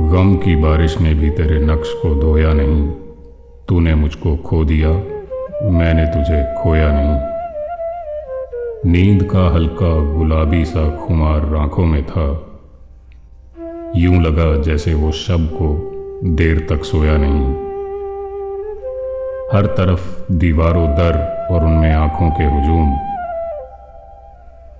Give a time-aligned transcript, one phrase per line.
[0.00, 2.90] गम की बारिश ने भी तेरे नक्श को धोया नहीं।
[3.68, 4.88] तूने मुझको खो दिया,
[5.70, 7.34] मैंने तुझे खोया नहीं।
[8.92, 12.46] नींद का हल्का गुलाबी सा खुमार आँखों में था।
[13.96, 15.90] यूँ लगा जैसे वो शब को
[16.24, 17.54] देर तक सोया नहीं।
[19.52, 22.96] हर तरफ़ दीवारों दर और उनमें आँखों के हुजूम।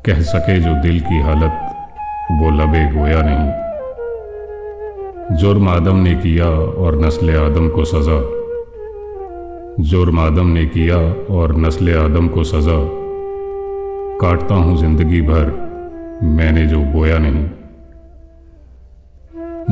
[0.04, 1.52] कह सके जो दिल की हालत,
[2.42, 3.63] वो लबे गोया नहीं।
[5.32, 8.16] जुर्म आदम ने किया और नस्ल आदम को सज़ा।
[9.80, 10.96] जुर्म आदम ने किया
[11.34, 12.76] और नस्ल आदम को सज़ा।
[14.20, 15.46] काटता हूँ ज़िंदगी भर,
[16.22, 17.44] मैंने जो बोया नहीं।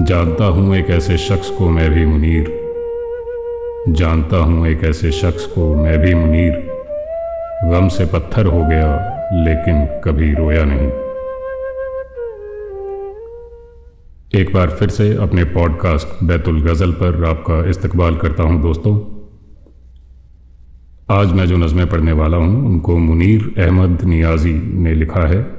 [0.05, 2.45] जानता हूँ एक ऐसे शख्स को मैं भी मुनीर।
[3.89, 6.53] जानता हूँ एक ऐसे शख्स को मैं भी मुनीर।
[7.65, 8.95] गम से पत्थर हो गया,
[9.45, 11.12] लेकिन कभी रोया नहीं।
[14.35, 18.95] एक बार फिर से अपने पॉडकास्ट बैतुल गज़ल पर आपका इस्तकबाल करता हूँ दोस्तों।
[21.11, 25.51] आज मैं जो नज़में पढ़ने वाला हूँ, उनको मुनीर अहमद नियाज़ी ने लिखा है।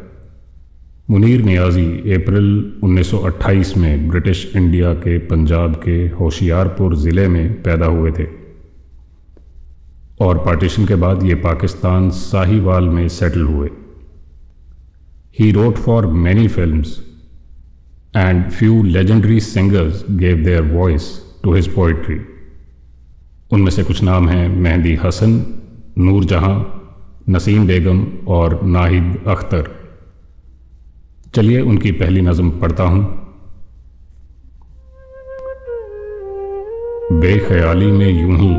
[1.10, 8.12] मुनीर नियाज़ी अप्रैल 1928 में ब्रिटिश इंडिया के पंजाब के होशियारपुर ज़िले में पैदा हुए
[8.12, 8.28] थे।
[10.22, 13.70] और पार्टीशन के बाद ये पाकिस्तान साहिवाल में सेटल हुए।
[15.40, 17.13] He wrote for many films
[18.14, 21.06] and few legendary singers gave their voice
[21.44, 22.20] to his poetry.
[23.54, 25.32] उनमें से कुछ नाम हैं मेहंदी हसन
[25.98, 26.56] नूर जहाँ
[27.30, 29.72] नसीम बेगम और नाहिद अख्तर।
[31.36, 33.04] चलिए उनकी पहली नज़म पढ़ता हूँ।
[37.20, 38.56] बेख्याली में यूँ ही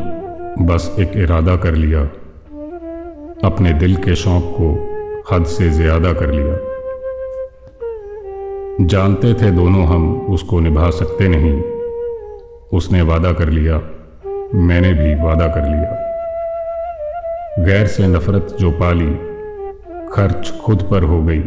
[0.66, 2.02] बस एक इरादा कर लिया।
[3.44, 4.70] अपने दिल के शौक को
[5.32, 6.73] हद से ज़्यादा कर लिया।
[8.80, 11.62] जानते थे दोनों हम, उसको निभा सकते नहीं।
[12.78, 13.80] उसने वादा कर लिया।
[14.54, 16.04] मैंने भी वादा कर लिया।
[17.64, 19.14] गैर से नफरत जो पाली,
[20.12, 21.42] खर्च खुद पर हो गई।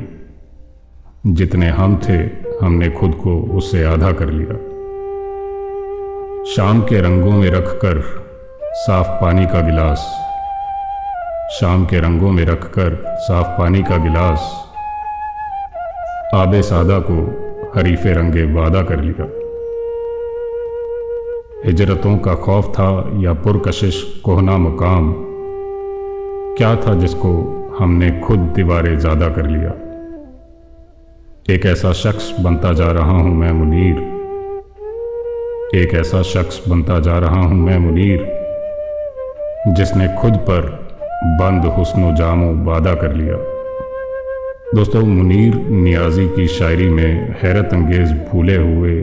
[1.28, 2.16] जितने हम थे,
[2.62, 4.56] हमने खुद को उससे आधा कर लिया।
[6.46, 8.28] शाम के रंगों में रखकर
[8.74, 9.98] साफ़ पानी का गिलास।
[11.52, 14.67] शाम के रंगों में रखकर साफ़ पानी का गिलास।
[16.36, 17.14] आबे सादा को
[17.76, 19.26] हरीफे रंगे वादा कर लिया।
[21.66, 25.14] हिजरतों का खौफ था या पुरकशिश कोहना मुकाम?
[26.58, 27.32] क्या था जिसको
[27.80, 29.70] हमने खुद दीवारें ज़्यादा कर लिया?
[31.56, 33.98] एक ऐसा शख्स बनता जा रहा हूँ मैं मुनीर।
[35.76, 38.20] एक ऐसा शख्स बनता जा रहा हूँ मैं मुनीर,
[39.68, 40.90] जिसने खुद पर
[41.24, 43.57] बंद हुस्नो जामो वादा कर लिया।
[44.76, 48.96] दोस्तों, मुनीर नियाजी की शायरी में हैरत अंगेज भूले हुए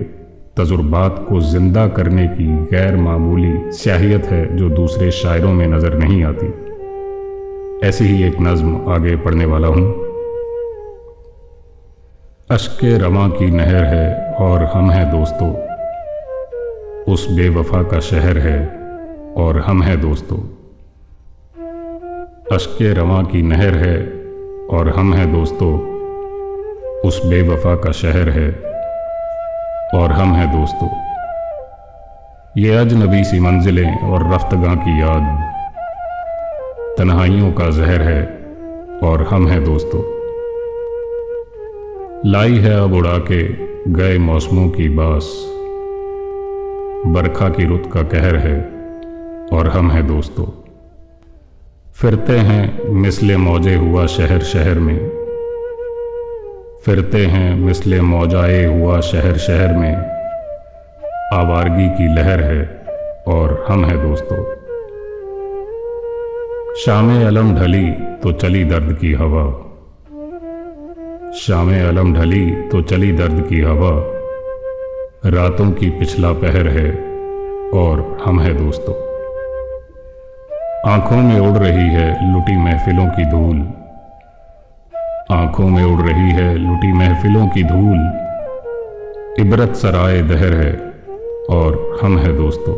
[0.56, 6.24] तजुर्बात को ज़िंदा करने की गैर मामूली स्याहियत है जो दूसरे शायरों में नज़र नहीं
[6.24, 6.46] आती।
[7.88, 9.86] ऐसी ही एक नज्म आगे पढ़ने वाला हूँ।
[12.50, 15.48] अश्क रमा की नहर है और हम हैं दोस्तों।
[17.12, 18.58] उस बेवफा का शहर है
[19.36, 20.38] और हम हैं दोस्तों।
[22.52, 24.23] अश्क रमा की नहर है
[24.70, 25.78] और हम हैं दोस्तों,
[27.00, 28.50] उस बेवफा का शहर है
[29.94, 30.88] और हम हैं दोस्तों।
[32.62, 35.52] ये अजनबी सी मंजिलें और रफ्तगा की याद,
[36.98, 38.22] तन्हाइयों का जहर है
[39.02, 40.02] और हम हैं दोस्तों।
[42.30, 43.42] लाई है अब उड़ा के
[43.92, 45.34] गए मौसमों की बास,
[47.06, 48.60] बरखा की रुत का कहर है
[49.52, 50.63] और हम हैं दोस्तों।
[51.94, 55.08] फिरते हैं मिसले मौजे हुआ शहर शहर में।
[56.84, 59.96] फिरते हैं मिसले मौजाए हुआ शहर शहर में।
[61.32, 62.86] आवारगी की लहर है
[63.28, 64.44] और हम हैं दोस्तों।
[66.74, 69.46] शाम अलम ढली तो चली दर्द की हवा।
[71.34, 73.92] शाम अलम ढली तो चली दर्द की हवा।
[75.30, 76.90] रातों की पिछला पहर है
[77.70, 79.13] और हम हैं दोस्तों।
[80.86, 83.60] आँखों में उड़ रही है लुटी महफिलों की धूल।
[85.30, 87.98] आँखों में उड़ रही है लुटी महफिलों की धूल।
[89.40, 90.72] इबरत सराय दहर है
[91.50, 92.74] और हम है दोस्तों।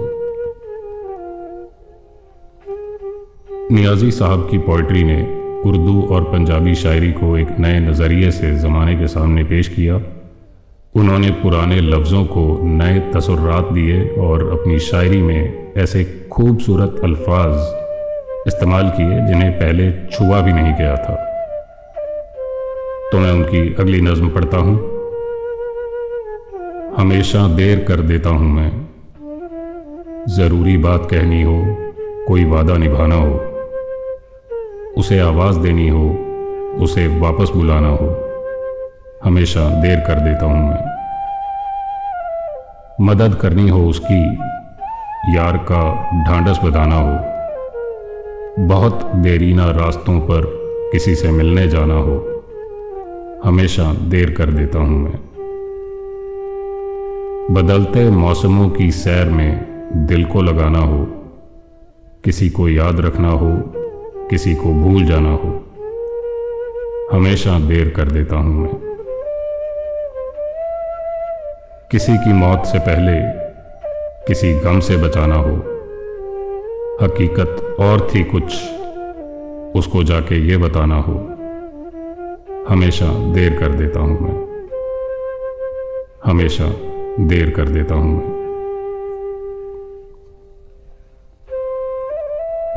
[3.74, 5.20] नियाजी साहब की पोइट्री ने
[5.68, 9.96] उर्दू और पंजाबी शायरी को एक नए नज़रिए से ज़माने के सामने पेश किया।
[10.94, 17.85] उन्होंने पुराने लफ्ज़ों को नए तसुर्रात दिए और अपनी शायरी में ऐसे खूबसूरत अल्फाज
[18.46, 21.14] इस्तेमाल किए जिन्हें पहले छुआ भी नहीं गया था।
[23.12, 24.76] तो मैं उनकी अगली नज्म पढ़ता हूँ।
[26.98, 28.70] हमेशा देर कर देता हूँ मैं।
[30.28, 31.56] ज़रूरी बात कहनी हो,
[32.28, 33.34] कोई वादा निभाना हो,
[34.99, 36.08] उसे आवाज़ देनी हो,
[36.81, 38.08] उसे वापस बुलाना हो,
[39.25, 40.82] हमेशा देर कर देता हूँ मैं।
[43.00, 44.25] मदद करनी हो उसकी,
[45.37, 45.82] यार का
[46.25, 47.35] ढांडस बताना हो।
[48.58, 50.44] बहुत देरीना रास्तों पर
[50.92, 52.42] किसी से मिलने जाना हो।
[53.44, 55.18] हमेशा देर कर देता हूँ मैं।
[57.54, 59.66] बदलते मौसमों की सैर में
[60.06, 61.06] दिल को लगाना हो,
[62.24, 63.52] किसी को याद रखना हो,
[64.30, 65.64] किसी को भूल जाना हो,
[67.12, 68.74] हमेशा देर कर देता हूँ मैं।
[71.90, 73.20] किसी की मौत से पहले
[74.26, 75.75] किसी गम से बचाना हो
[77.02, 78.44] हकीकत और थी कुछ।
[79.76, 81.12] उसको जाके ये बताना हो।
[82.69, 84.46] हमेशा देर कर देता हूँ मैं।
[86.25, 86.64] हमेशा
[87.20, 88.37] देर कर देता हूँ मैं।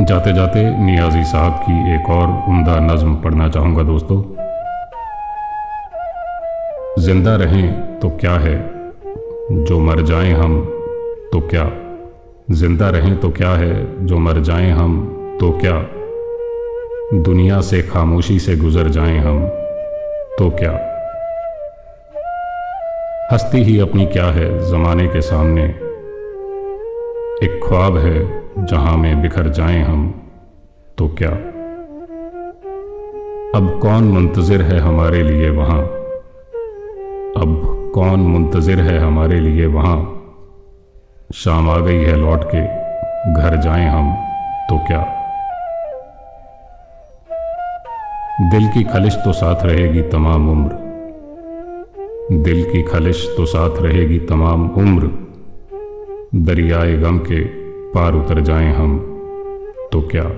[0.05, 4.21] जाते जाते नियाजी साहब की एक और उम्दा नज्म पढ़ना चाहूँगा दोस्तों।
[7.01, 8.57] ज़िंदा रहें तो क्या है?
[9.51, 10.65] जो मर जाएँ हम
[11.33, 11.88] तो क्या
[12.51, 14.05] ज़िंदा रहें तो क्या है?
[14.05, 15.05] जो मर जाएँ हम
[15.39, 15.85] तो क्या?
[17.21, 19.47] दुनिया से खामोशी से गुजर जाएँ हम
[20.39, 20.71] तो क्या?
[23.33, 25.63] हस्ती ही अपनी क्या है जमाने के सामने?
[27.43, 30.29] एक ख्वाब है जहाँ में बिखर जाएँ हम
[30.97, 31.29] तो क्या?
[33.59, 35.81] अब कौन मुंतजिर है हमारे लिए वहाँ?
[37.37, 40.18] अब कौन मुंतजिर है हमारे लिए वहाँ?
[41.35, 42.61] शाम आ गई है लौट के।
[43.33, 44.13] घर जाएँ हम
[44.69, 45.01] तो क्या?
[48.51, 50.69] दिल की खलिश तो साथ रहेगी तमाम उम्र।
[52.31, 55.11] दिल की खलिश तो साथ रहेगी तमाम उम्र।
[56.35, 57.45] दरियाए गम के
[57.91, 58.99] पार उतर जाएँ हम
[59.91, 60.31] तो क्या?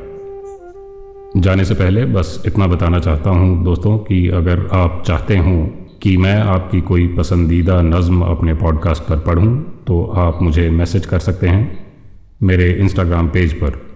[1.38, 5.65] जाने से पहले बस इतना बताना चाहता हूँ दोस्तों कि अगर आप चाहते हों
[6.01, 11.19] कि मैं आपकी कोई पसंदीदा नज़म अपने पॉडकास्ट पर पढ़ूं तो आप मुझे मैसेज कर
[11.19, 11.95] सकते हैं
[12.44, 13.92] मेरे इंस्टाग्राम पेज पर।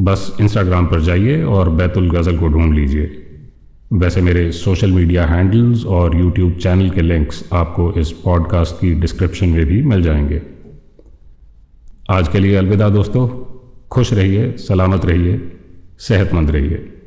[0.00, 3.18] बस इंस्टाग्राम पर जाइए और बैतुल गज़ल को ढूंढ लीजिए।
[3.92, 9.48] वैसे मेरे सोशल मीडिया हैंडल्स और यूट्यूब चैनल के लिंक्स आपको इस पॉडकास्ट की डिस्क्रिप्शन
[9.48, 10.42] में भी मिल जाएँगे।
[12.10, 13.28] आज के लिए अलविदा दोस्तों।
[13.90, 15.52] खुश रहिए, सलामत रहिए,
[15.98, 17.01] सेहतमंद रहिए।